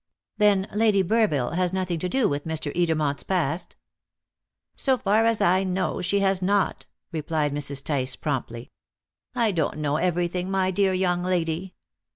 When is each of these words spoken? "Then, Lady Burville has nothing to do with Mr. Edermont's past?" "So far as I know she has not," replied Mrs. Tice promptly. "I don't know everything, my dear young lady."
"Then, 0.37 0.67
Lady 0.73 1.03
Burville 1.03 1.53
has 1.53 1.71
nothing 1.71 1.99
to 1.99 2.09
do 2.09 2.27
with 2.27 2.43
Mr. 2.43 2.75
Edermont's 2.75 3.21
past?" 3.21 3.75
"So 4.75 4.97
far 4.97 5.27
as 5.27 5.41
I 5.41 5.63
know 5.63 6.01
she 6.01 6.21
has 6.21 6.41
not," 6.41 6.87
replied 7.11 7.53
Mrs. 7.53 7.83
Tice 7.83 8.15
promptly. 8.15 8.71
"I 9.35 9.51
don't 9.51 9.77
know 9.77 9.97
everything, 9.97 10.49
my 10.49 10.71
dear 10.71 10.93
young 10.95 11.21
lady." 11.21 11.75